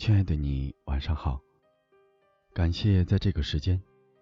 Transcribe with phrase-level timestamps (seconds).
[0.00, 1.38] 亲爱的你，晚上好。
[2.54, 3.78] 感谢在这个时间，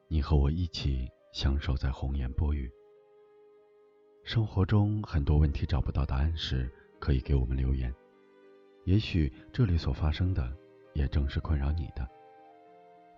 [0.08, 2.69] 你和我一起相守在红颜薄雨。
[4.24, 6.69] 生活中很多问题找不到答案时，
[6.99, 7.94] 可以给我们留言。
[8.87, 10.53] 也许这里所发生的，
[10.94, 12.04] 也正是困扰你的。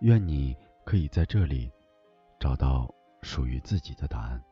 [0.02, 0.54] 愿你
[0.84, 1.72] 可以在这里
[2.38, 4.44] 找到属于自己的答案。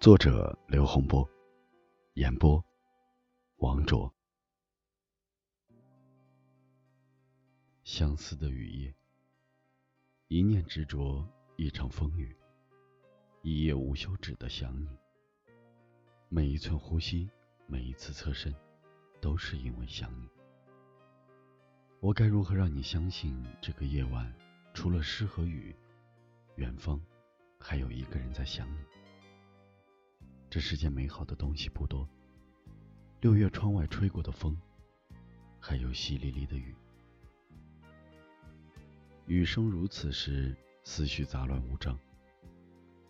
[0.00, 1.26] 作者：刘洪波，
[2.16, 2.62] 演播：
[3.56, 4.12] 王卓。
[7.98, 8.94] 相思的雨夜，
[10.28, 12.36] 一念执着，一场风雨。
[13.40, 14.86] 一夜无休止的想你，
[16.28, 17.30] 每一寸呼吸，
[17.66, 18.54] 每一次侧身，
[19.18, 20.28] 都是因为想你。
[22.00, 24.30] 我该如何让你相信，这个夜晚
[24.74, 25.74] 除了诗和雨，
[26.56, 27.00] 远方
[27.58, 28.84] 还有一个人在想你？
[30.50, 32.06] 这世间美好的东西不多，
[33.22, 34.54] 六月窗外吹过的风，
[35.58, 36.76] 还有淅沥沥的雨。
[39.26, 41.98] 雨声如此时，思绪杂乱无章。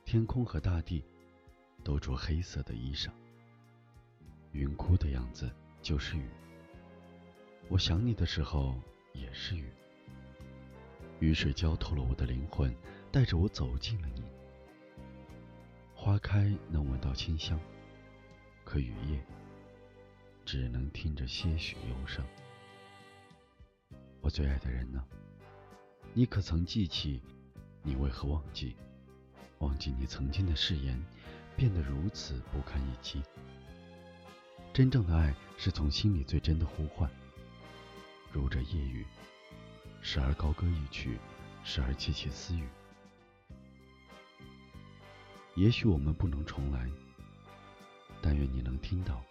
[0.02, 1.04] 天空和大地
[1.84, 3.10] 都着黑色的衣裳，
[4.52, 5.50] 云哭的样子
[5.82, 6.26] 就是雨。
[7.68, 8.80] 我想你的时候
[9.12, 9.68] 也是雨，
[11.20, 12.74] 雨水浇透了我的灵魂，
[13.12, 14.24] 带着我走进了你。
[15.94, 17.60] 花开能闻到清香，
[18.64, 19.22] 可雨夜
[20.46, 22.24] 只能听着些许忧伤。
[24.22, 25.04] 我最爱的人呢？
[26.18, 27.20] 你可曾记起？
[27.82, 28.74] 你为何忘记？
[29.58, 30.98] 忘记你曾经的誓言，
[31.54, 33.22] 变得如此不堪一击。
[34.72, 37.06] 真正的爱是从心里最真的呼唤，
[38.32, 39.04] 如这夜雨，
[40.00, 41.18] 时而高歌一曲，
[41.62, 42.66] 时而窃窃私语。
[45.54, 46.90] 也许我们不能重来，
[48.22, 49.22] 但愿你能听到，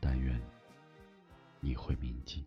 [0.00, 0.40] 但愿
[1.60, 2.46] 你会铭记。